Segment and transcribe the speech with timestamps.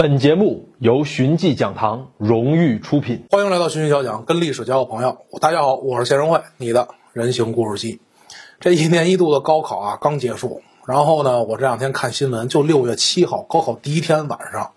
[0.00, 3.26] 本节目由寻迹讲堂荣誉出品。
[3.32, 5.18] 欢迎来到寻迹小讲，跟历史交个朋友。
[5.40, 8.00] 大家好，我是谢仁慧，你的人形故事机。
[8.60, 10.62] 这一年一度的高考啊，刚结束。
[10.86, 14.70] 然后呢，我这两天看新闻，就六月七号高考第一天晚上，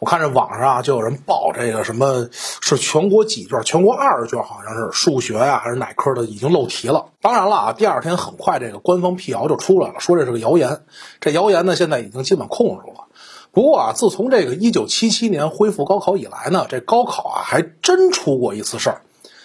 [0.00, 7.10] 我看这网上啊，就有人报这个什么是全国几卷，全国二十卷，好像是数学呀还是哪科的已经漏题了。
[7.20, 10.80] 当然了啊，第二天很快这个官方辟谣就出来了，说这是个谣言。
[11.20, 12.93] 这谣言呢，现在已经基本控制住了。
[13.54, 19.02] 不过啊，自从这个一九七七年恢复高考以来呢，这高考啊还真出过一次事儿。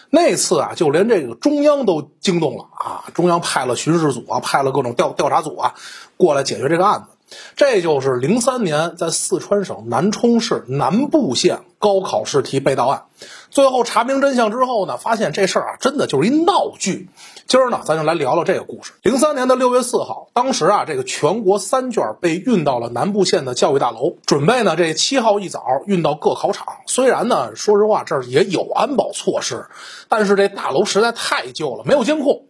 [0.09, 3.03] 那次啊，就连这个中央都惊动了啊！
[3.13, 5.75] 中央派了巡视组啊，派了各种调调查组啊，
[6.17, 7.37] 过来解决这个案子。
[7.55, 13.03] 这就是零三年在四川省南充市南部县高考试题被盗案。
[13.51, 17.07] 最后查明真相之后呢，发现这事儿啊，真的就是一闹剧。
[17.49, 18.93] 今儿呢，咱就来聊聊这个故事。
[19.01, 26.67] 零三年的六月四号，当时啊，这个全国三卷被运到了南部县的教育大楼，准备呢这七号一早运到各考场。
[26.85, 29.65] 虽然呢，说实话这儿也有安保措施，
[30.09, 32.43] 但是这大楼实在太旧了，没有监控。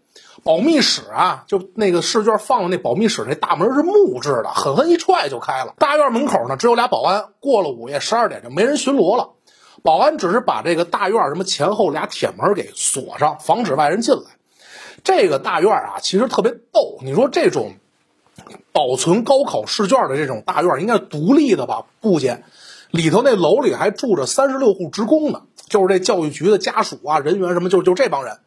[0.43, 5.75] 保密室啊，就那个试卷放的那保密室，那大门是木质的，狠狠一踹就开了。
[5.77, 7.27] 大院门口呢，只有俩保安。
[7.39, 9.29] 过了午夜十二点，就没人巡逻了。
[9.81, 14.23] 保安只是把这个大院什么前后俩铁门给锁上，防止外人进来。
[15.03, 16.97] 这个大院啊，其实特别逗。
[17.01, 17.73] 你说这种
[18.71, 21.85] 保存高考试卷的这种大院，应该是独立的吧？
[22.01, 22.43] 不见，
[22.91, 28.37] 里头那楼里还住着三十六户职工呢，就是这教育局的家属啊、人员什么，就就这帮人。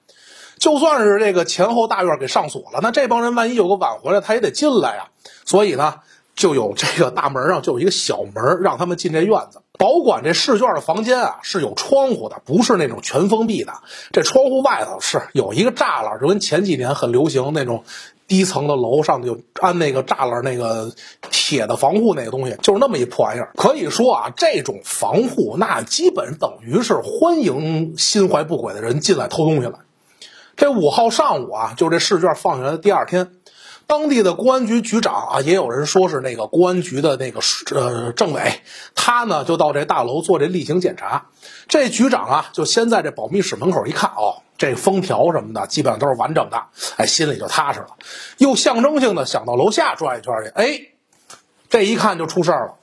[0.59, 5.09] 就算是这个前后大院给上锁了，那这帮人万一有个晚回来，他也得进来呀。
[5.45, 5.97] 所以呢，
[6.37, 9.61] 就有这个大门上就有一个小门，让他们进这院子。
[9.83, 13.73] 保管这试卷的房间啊是有窗户的，不是那种全封闭的。
[14.13, 17.83] 这窗户外头是有一个栅栏，就跟前几年很流行那种
[18.29, 20.93] 低层的楼上就安那个栅栏，那个
[21.33, 23.51] 铁的防护那个东西，就是那么一破玩意儿。
[23.57, 29.81] 可以说啊，这种防护那基本等于是欢迎心怀不轨的人进来偷东西了。
[30.55, 33.33] 这五号上午啊，就这试卷放下来的第二天。
[33.93, 37.41] 当地的公安局局长啊，也有人说是那个公安局的那个
[37.75, 38.63] 呃政委，
[38.95, 41.27] 他呢就到这大楼做这例行检查。
[41.69, 46.63] 这局长啊，就先在这保密室门口一看，哦，这封条什么的基本上都是完整的，
[46.97, 47.89] 哎，心里就踏实了。
[48.39, 50.81] 又象征性的想到楼下转一圈去，哎，
[51.69, 52.77] 这一看就出事儿了。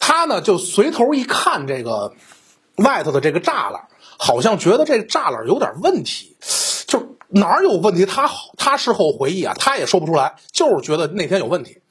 [0.00, 2.12] 他呢就随头一看这个
[2.74, 3.82] 外头的这个栅栏，
[4.18, 6.36] 好像觉得这栅栏有点问题，
[7.28, 8.06] 哪儿有问题？
[8.06, 11.82] 他他事后回忆啊，他也说不出来，就是觉得那天有问题。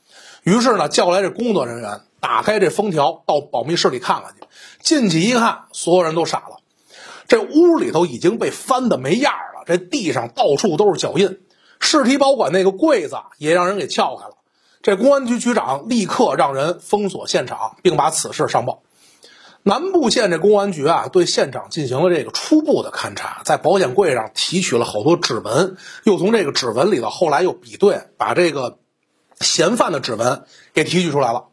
[0.44, 4.48] 于是呢，叫来这工作人员，打开这封条，到保密室里看看去。
[4.82, 6.58] 进去一看，所有人都傻了。
[7.28, 11.40] 这屋里头已经被翻的没样了，这地上到处都是脚印。
[11.80, 14.36] 试题保管那个柜子也让人给撬开了。
[14.82, 18.84] 这公安局局长立刻让人封锁现场，并把此事上报。
[19.68, 28.78] 南部县这公安局啊，对现场进行了这个初步的勘查，在保险柜上提取了好多指纹，又从这个指纹里头后来又比对，把这个
[29.42, 30.44] 嫌犯的指纹
[30.76, 31.46] 给提取出来了。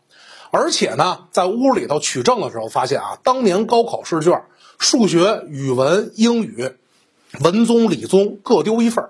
[0.50, 4.42] 而且呢，在屋里头取证的时候发现啊，当年高考试卷
[4.78, 6.70] 数学、语文、英语
[7.40, 9.08] 文综、理综各丢一份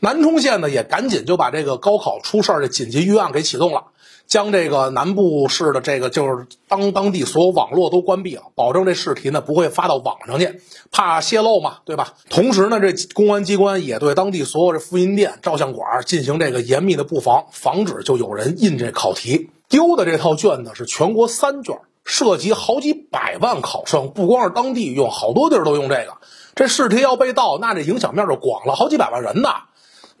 [0.00, 3.84] 南充县呢也赶紧就把这个高考出事儿的紧急预案给启动了。
[4.28, 10.60] 将这个南部市的这个就是当当地所有网络都关闭了，保证这试题呢不会发到网上去，
[10.92, 12.12] 怕泄露嘛，对吧？
[12.28, 19.50] 同时呢，这公安机关也对当地所有这复印店、照相馆进行这个严密的布防，防止就有人印这考题。
[19.70, 26.18] 丢的这套卷子是全国三卷，涉及好几百万考生，不光是当地用，好多地儿都用这个。
[26.54, 29.48] 这试题要被盗，那这影响面就广了，好几百万人呢。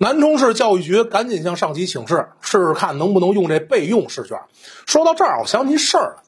[0.00, 4.38] 南充市教育局赶紧向上级请示，试试看能不能用这备用试卷。
[4.86, 6.22] 说到这儿，我想起事儿来。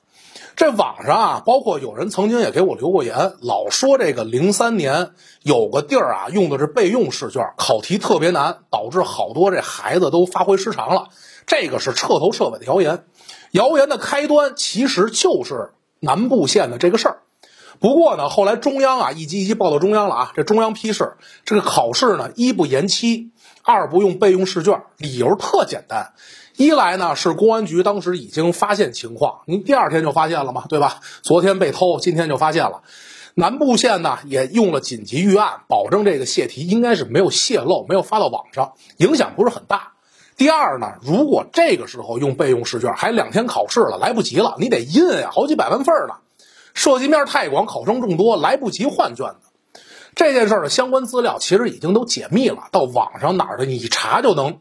[0.56, 11.08] 这网上啊，包括有人曾经也给我留过言，老说这个零三年有个地儿啊用的是备用试卷，考题特别难，导致好多这孩子都发挥失常了。
[11.46, 13.04] 这个是彻头彻尾的谣言。
[13.52, 15.70] 谣言的开端其实就是
[16.00, 17.22] 南部县的这个事儿。
[17.80, 23.30] 不过呢，后来中央啊一级一级报到中央了啊，这中央批示这个考试呢一不延期。
[23.62, 26.12] 二不用备用试卷，理由特简单。
[26.56, 31.00] 一来呢是公安局当时已经发现情况，您第二天就发现了嘛，对吧？
[31.22, 32.82] 昨天被偷，今天就发现了。
[33.34, 39.92] 南部县呢也用了紧急预案，保证这个泄题应该是没有泄露，没有发到网上，影响不是很大。
[40.36, 46.14] 第二呢，如果这个时候用备用试卷，还两天考试了，来不及了，你得印呀，好几百万份呢，
[46.80, 49.82] 涉及面太广，考生众多，来不及换卷子。
[50.14, 54.56] 这件事的相关资料其实已经都解密了，到网上哪儿的你一查就能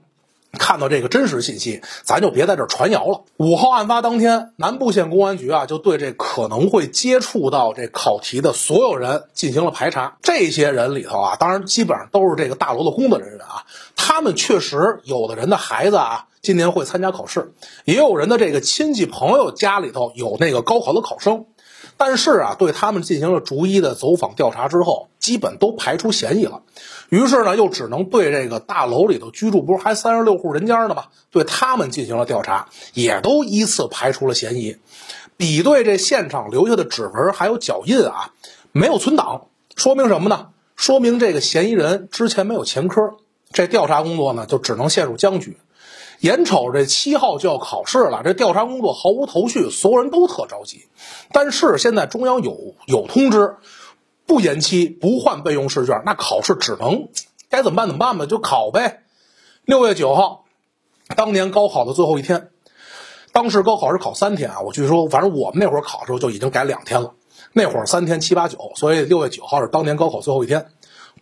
[0.52, 3.22] 看到这个真实信息，咱就别在这儿传谣了。
[3.38, 10.18] 五号案发当天，南部县公安局啊，就对这可能会接触到这考题的所有人进行了排查。
[10.22, 13.64] 这些人里头啊，当然基本上都是这个大楼的工作人员啊，
[13.96, 17.54] 他们确实有的人的孩子啊，今年会参加考试，
[17.86, 21.46] 也有人的这个亲戚朋友家里头有那个高考的考生。
[21.98, 26.62] 但是啊，对他们进行了逐一的走访调查之后，基本都排除嫌疑了。
[27.10, 31.06] 于是呢，又只能对这个大楼里头居住不是还三十六户人家呢吗？
[31.30, 34.78] 对他们进行了调查，也都依次排除了嫌疑。
[35.36, 38.34] 比对这现场留下的指纹还有脚印啊，
[38.72, 40.50] 没有存档，说明什么呢？
[40.78, 43.16] 说明这个嫌疑人之前没有前科。
[43.52, 45.58] 这调查工作呢，就只能陷入僵局。
[46.20, 50.88] 眼瞅这七号就要考试了，这调查工作毫无头绪，所有人都特着急。
[51.32, 53.56] 但是现在中央有有通知，
[54.26, 57.08] 不延期，不换备用试卷，那考试只能
[57.50, 59.04] 该怎么办怎么办吧，就考呗。
[59.64, 60.46] 六月九号，
[61.16, 62.50] 当年高考的最后一天，
[63.32, 67.14] 当时高考是考三天啊，我据说，反正我们那会儿考的时候就已经改两天了。
[67.54, 70.68] 那会儿三天七八九，所以六月九号是当年高考最后一天。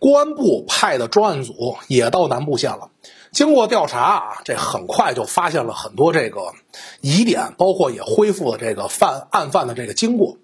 [0.00, 2.90] 公安部派的专案组也到南部县了。
[3.30, 6.52] 经过调查啊，这很快就发现了很多这个
[7.00, 10.36] 疑点，包括也恢复了这个犯案犯的这个经过。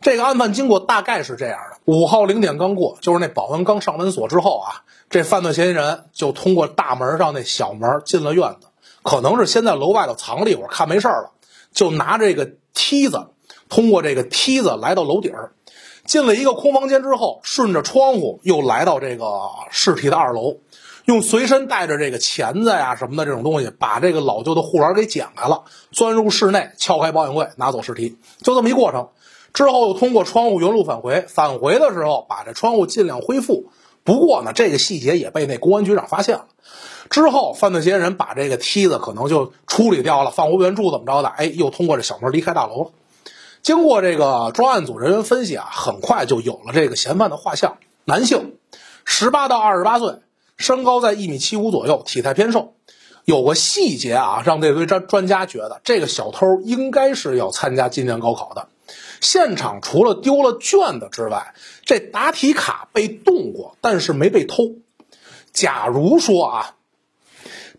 [0.00, 8.68] 这个案犯经过大概是这样的：五号零点刚过，就是那保安刚上门锁之后啊，这犯罪嫌疑人就通过大门上那小门进了院子，
[9.02, 11.32] 可能是先在楼外头藏了一会儿，看没事了，
[11.74, 13.26] 就拿这个梯子，
[13.68, 15.34] 通过这个梯子来到楼顶，
[16.06, 20.56] 进了一个空房间之后，顺着窗户又来到这个尸体的二楼。
[21.10, 29.08] 用随身带着这个钳子呀什么的这种东西，把这个老旧的护栏给剪开了，钻入室内，撬开保险柜，拿走尸体，就这么一过程。
[29.52, 33.64] 之后又通过窗户原路返回，返回的时候把这窗户尽量恢复。
[34.04, 36.44] 不过呢，这个细节也被那公安局长发现了。
[37.10, 41.28] 之后，犯罪嫌疑人把这个梯子可能就处理掉了，放回原处怎么着的？
[41.28, 42.90] 哎，又通过这小门离开大楼了。
[43.62, 48.54] 经过这个专案组人员分析啊，很快就有了这个嫌犯的画像：男性，
[49.04, 50.20] 十八到二十八岁。
[50.60, 52.74] 身高在一米七五左右，体态偏瘦。
[53.24, 58.68] 有个细节啊，让这堆专专家觉得这个小偷应该是要参加今年高考的。
[59.20, 61.54] 现场除了丢了卷子之外，
[61.84, 64.76] 这答题卡被动过，但是没被偷。
[65.52, 66.74] 假如说啊，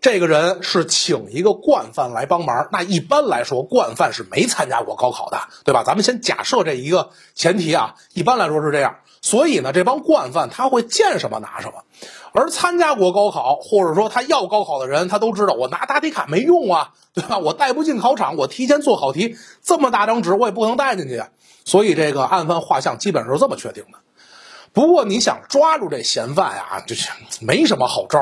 [0.00, 5.84] 这个人是请一个惯犯来帮忙，那一般来说惯犯是没参加过高考的，对吧？
[5.84, 8.96] 咱们先假设这一个前提啊，一般来说是这样。
[9.22, 11.84] 所以呢，这帮惯犯他会见什么拿什么。
[12.32, 17.38] 而参加过高考，或者说他要高考的人，他都知道我拿答题卡没用啊， 对吧？
[17.38, 21.28] 我带不进考场，我提前做好题，这么大张纸我也不能带进去啊。
[21.64, 23.98] 所以这个案犯画像基本上是这么确定的。
[24.72, 27.08] 不过你想抓住这嫌犯呀，就是
[27.40, 28.18] 没什么好招，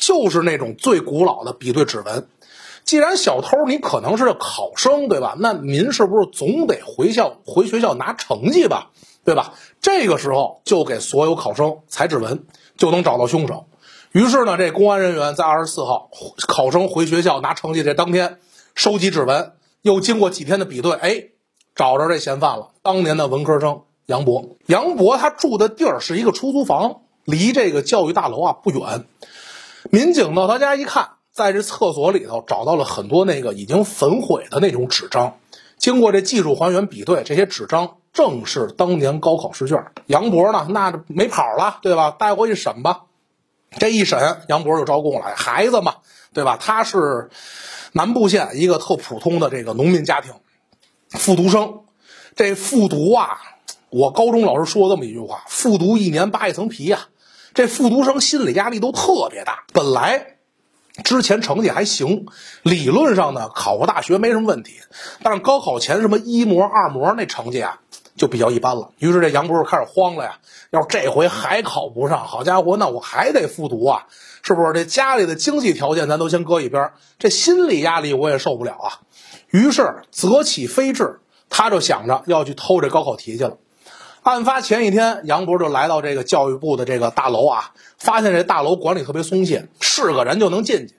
[0.00, 2.26] 就是那种最古老的比对指纹。
[2.84, 5.36] 既然小偷你可能是考生，对吧？
[5.38, 8.90] 那您是不是总得回校回学校拿成绩吧，
[9.24, 9.54] 对吧？
[9.80, 12.44] 这个时候就给所有考生采指纹。
[12.74, 13.66] 就能找到凶手。
[14.10, 16.10] 于是呢，这公安人员在二十四号
[16.48, 18.40] 考生回学校拿成绩这当天，
[18.74, 19.52] 收集指纹，
[19.82, 21.24] 又经过几天的比对，哎，
[21.76, 22.70] 找着这嫌犯了。
[22.82, 29.04] 当年的文科生杨博，杨博他住的地儿是一个出租房，离这个教育大楼啊不远。
[29.90, 35.36] 民警到他家一看，在这厕所里头找到了很多那个已经焚毁的那种纸张。
[35.82, 37.96] 经过这技术还原比对，这些纸张。
[38.12, 42.10] 正是当年高考试卷，杨博呢，那没跑了，对吧？
[42.10, 43.04] 带回去审吧。
[43.78, 45.96] 这一审，杨博就招供了，孩子嘛，
[46.34, 46.58] 对吧？
[46.60, 47.30] 他是
[47.92, 50.34] 南部县一个特普通的这个农民家庭，
[51.08, 51.80] 复读生。
[52.36, 53.40] 这复读啊，
[53.88, 57.08] 我高中老师说这么一句话：复读一年扒一层皮呀。
[57.54, 59.64] 这复读生心理压力都特别大。
[59.72, 60.36] 本来
[61.04, 62.26] 之前成绩还行，
[62.62, 64.74] 理论上呢考个大学没什么问题，
[65.22, 67.80] 但是高考前什么一模、二模那成绩啊。
[68.14, 70.36] 就比较一般了，于是这杨博士开始慌了呀。
[70.68, 74.06] 要是这回还考不上，好家伙，那我还得复读啊，
[74.42, 74.74] 是不是？
[74.74, 79.00] 这家里的经济条件咱都先搁一边，这心理压力我也受不了啊。
[79.48, 83.56] 于是择起非志，他就想着要去偷这高考题去了。
[84.22, 90.94] 案发前一天，杨博就来到这个教育部的这个大楼啊，发现这大楼管理特别松懈，是个人就能进去。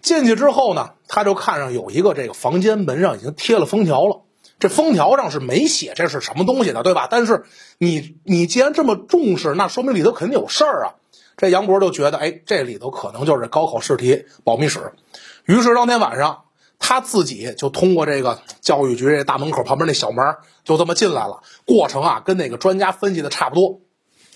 [0.00, 4.22] 进去之后呢，他就看上有一个这个房间门上已经贴了封条了。
[4.58, 7.08] 这封条上是没写这是什么东西的，对吧？
[7.10, 7.44] 但是
[7.78, 10.94] 你你既然这么重视，那说明里头肯定有事儿啊。
[11.36, 14.92] 这杨博就觉得，哎，这里头可能就是高考试题保密室。
[15.44, 16.44] 于是当天晚上，
[16.84, 21.40] 他自己就通过这个教育局这大门口旁边那小门，就这么进来了。
[21.64, 23.80] 过程啊，跟那个专家分析的差不多。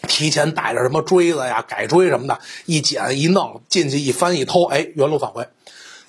[0.07, 5.49] 提前带着什么锥子呀、改锥什么的，一剪一弄进去一翻一偷，哎，原路返回。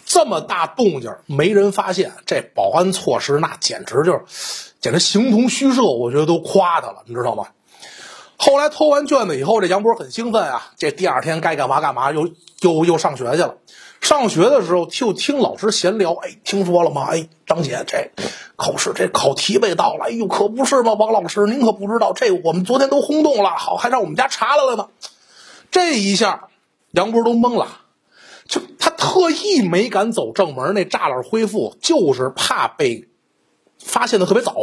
[0.06, 7.48] 这么大动静没人发现，这保安措施那简直就是，简直形同虚设，我觉得都夸他了，你知道吗？
[8.38, 12.30] 后来偷完卷子以后，这杨波很兴奋啊，这第二天该干嘛干嘛，又
[12.62, 13.56] 又又上学去了。
[14.08, 17.08] 上学的时候就听老师闲聊，哎，听说了吗？
[17.10, 18.10] 哎，张姐，这
[18.56, 20.94] 考试这考题被盗了，哎呦，可不是吗？
[20.94, 24.88] 王老师，您可不知道，这我们昨天都轰动了，好，还让我们家查来了呢。
[25.72, 26.48] 这一下，
[26.92, 27.82] 杨波都懵了。
[28.48, 33.07] 就他特意没敢走正门那栅栏恢复，就是怕被
[33.88, 34.54] 发现的特别早。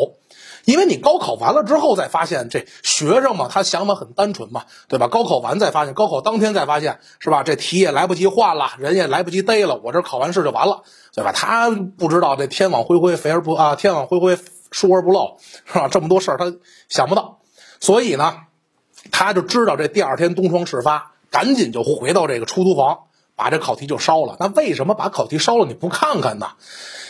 [0.64, 5.08] 因为你高考完了之后再发现，这学生嘛，他想法很单纯嘛，对吧？
[5.08, 7.42] 高考完再发现，高考当天再发现，是吧？
[7.42, 10.82] 这题也来不及换了，人也来不及逮了，我这考完试就完了，
[11.14, 11.32] 对吧？
[11.32, 14.38] 他不知道这天网恢恢，肥而不啊，天网恢恢，
[14.70, 15.88] 疏而不漏，是吧？
[15.88, 16.54] 这么多事儿他
[16.88, 17.40] 想不到，
[17.78, 18.36] 所以呢，
[19.10, 23.00] 他就知道这第二天东窗事发，赶紧就回到这个出租房。
[23.36, 25.66] 把这考题就烧了，那为什么把考题烧了？
[25.66, 26.52] 你不看看呢？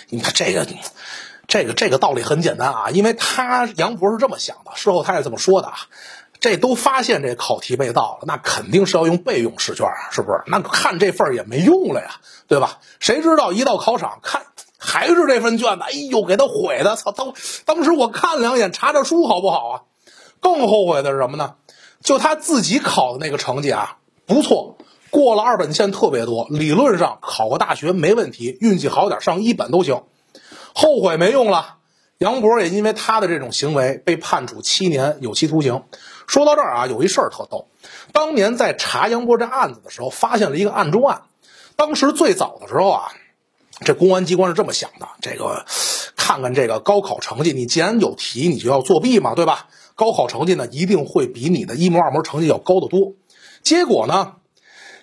[0.09, 0.67] 你看这个，
[1.55, 5.77] 这个，这个道理很简单啊，因为他杨博是这么想的，事后他也这么说的啊。
[6.41, 10.43] 这都发现这考题被盗了，那肯定是要用备用试卷啊，是不是？
[10.49, 12.17] 那看这份也没用了呀，
[12.49, 12.81] 对吧？
[12.99, 14.43] 谁知道一到考场看
[14.77, 17.13] 还是这份卷子，哎呦，给他毁的，操！
[17.13, 17.33] 当
[17.65, 19.83] 当时我看两眼，查查书好不好啊？
[20.41, 21.55] 更后悔的是什么呢？
[22.03, 24.77] 就他自己考的那个成绩啊，不错。
[25.11, 30.03] 过了二本线特别多，理论上考个大学没问题，运气好点上一本都行。
[30.77, 31.77] 后悔没用了，
[32.19, 35.85] 杨博也因为他的这种行为被判处七年有期徒刑。
[36.27, 37.69] 说到这儿啊，有一事儿特逗，
[38.13, 41.23] 当年在查杨博这案子的时候，发现了一个案中案。
[41.77, 43.13] 当时最早的时候啊，
[43.85, 45.65] 这公安机关是这么想的：这个
[46.17, 49.69] 看看这个高考成绩，你既然有题，你就要作弊嘛，对吧？
[49.95, 53.13] 高考成绩呢，一定会比你的一模二模成绩要高得多。
[53.63, 54.35] 结果呢？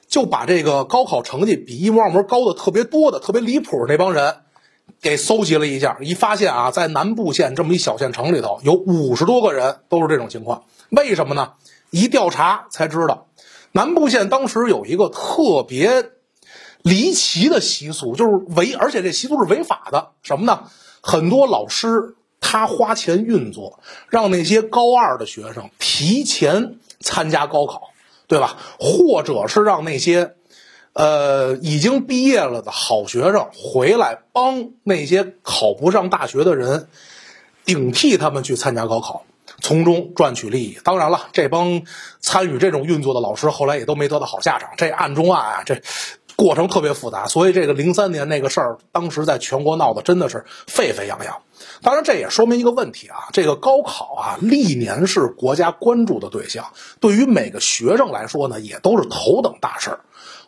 [0.08, 4.40] 就把这个高考成绩比一模二模高的特别多的、特别离谱那帮人，
[5.02, 10.64] 给搜集了一下，一发现啊，在南部县这么一小县城里头，有五十多个人都是这种情况。
[10.90, 11.54] 为什么呢？
[11.92, 13.28] 一调查才知道，
[13.72, 16.12] 南部县当时有一个特别
[16.82, 20.10] 离奇的习俗，就是违，而且这习俗是违法的。
[20.24, 20.64] 什么呢？
[21.02, 23.80] 很多老师他花钱运作，
[24.10, 27.90] 让那些高二的学生提前参加高考。
[28.28, 28.56] 对吧？
[28.80, 30.36] 或者是让那些，
[30.94, 36.90] 呃，已经毕业了的好学生回来帮那些考不上大学的人
[37.64, 39.24] 顶替他们去参加高考，
[39.62, 40.78] 从中赚取利益。
[40.84, 41.84] 当然了，这帮
[42.20, 44.72] 参与这种运作的老师后来也都没得到好下场。
[44.76, 45.82] 这案中案啊，这
[46.36, 51.42] 过程特别复杂，所以这个零三年那个事儿，当时在全国闹得真的是沸沸扬扬。
[51.84, 60.00] 当然，这也说明一个问题啊，这个高考啊，历年是国家关注的对象，对于每个学生来说呢，也都是头等大事儿。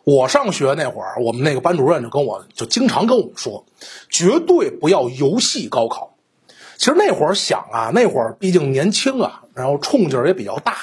[0.04, 3.64] 我上学那会儿，我们那个班主任就跟我就经常跟我们说，
[4.10, 6.10] 绝对不要游戏高考。
[6.76, 10.74] 其实那会儿想啊，那会儿毕竟年轻啊，然后冲劲儿也比较大，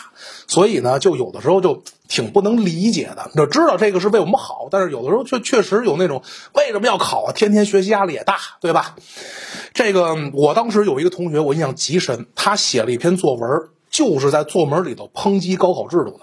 [0.47, 3.29] 所以呢，就有的时候就挺不能理解的。
[3.35, 6.23] 就知道这个是为我们好，但是有的时候却确实有那种
[6.53, 7.33] 为什么要考啊？
[7.33, 8.95] 天天学习压力也大，对吧？
[9.73, 16.21] 这个我当时有一个同学，我印象极深，他写了一篇作文，就是在作文里头抨击高考制度的。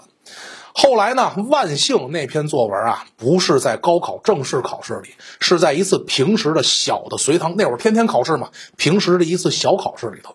[0.81, 1.33] 后来呢？
[1.49, 5.09] 万幸那篇作文啊，不是在高考正式考试里，
[5.41, 7.53] 是在一次平时的小的随堂。
[7.57, 10.33] 那会儿天天考试嘛，平时的一次小考试里头，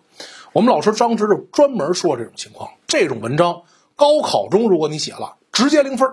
[0.53, 2.69] 我们老师张直就专门说这种情况。
[2.85, 3.63] 这种文章，
[3.95, 6.07] 高考中如果你写了，直接零分。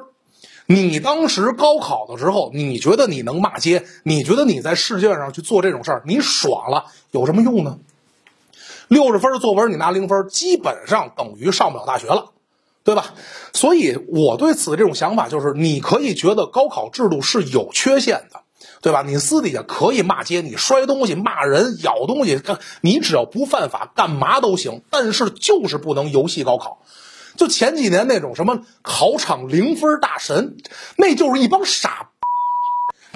[0.64, 3.84] 你当时高考的时候，你觉得你能骂街？
[4.02, 7.76] 你觉得你在试卷上去做这种事儿，你爽了，有什么用呢？
[8.88, 12.31] 六十分的作文你拿零分，基本上等于上不了大学了。
[12.84, 13.14] 对吧？
[13.52, 18.40] 所以我对此这种想法就是，你可以觉得高考制度是有缺陷的，
[18.80, 19.02] 对吧？
[19.02, 24.82] 你私底下可以骂街，你摔东西、骂人、咬东西，干你只要不犯法，干嘛都行。
[24.90, 26.82] 但是就是不能游戏高考。
[27.36, 30.56] 就前几年那种什么考场零分大神，
[30.96, 32.08] 那就是一帮傻。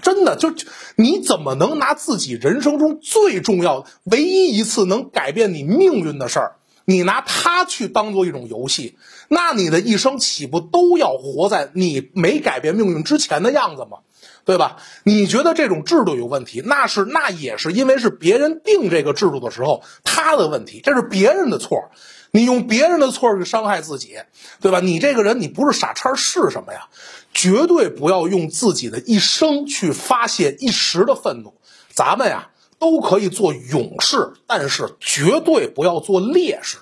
[0.03, 0.55] 真的就
[0.95, 6.57] 你怎么能拿自己人生中最重要、唯一一次能改变你命运的事儿？
[6.89, 8.97] 你拿它去当做一种游戏，
[9.29, 13.99] 那你的一生岂不都要活在你没改变命运之前的样子吗？
[14.45, 14.77] 对吧？
[15.03, 21.91] 你觉得这种制度有问题，那是那也是因为是别人定这个制度的时候他的问题，这是别人的错。
[22.31, 24.19] 你用别人的错去伤害自己，
[24.61, 24.79] 对吧？
[24.79, 26.87] 你这个人你不是傻叉是什么呀？
[27.35, 31.55] 绝对不要用自己的一生去发泄一时的愤怒。
[31.93, 32.51] 咱们呀。
[32.87, 36.79] 都可以做勇士，但是绝对不要做烈士。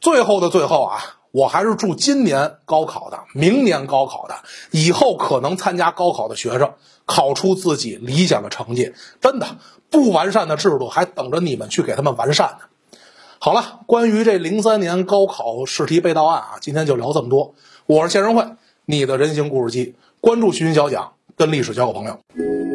[0.00, 0.98] 最后的最后啊，
[1.30, 4.34] 我还是祝今年高考的、明年高考的、
[4.70, 6.72] 以后可能参加高考的学生，
[7.04, 8.94] 考出自己理想的成绩。
[9.20, 9.46] 真的，
[9.90, 12.96] 不完善的制度还等着你们去给他们完善呢。
[13.38, 17.54] 好了，关于这零三年高考试题被盗案啊，今天就聊这么多。
[17.84, 18.42] 我是谢仁慧，
[18.86, 22.73] 你的人形故事机，关注徐云小讲，跟历史交个朋友。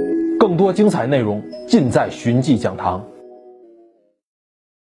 [0.59, 3.01] 多精彩内容尽在寻迹讲堂。